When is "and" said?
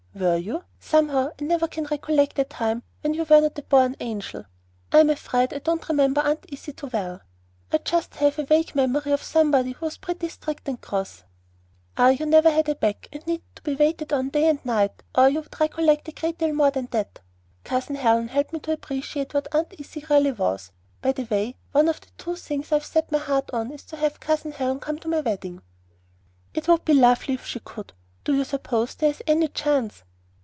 10.67-10.81, 13.13-13.25, 14.43-14.63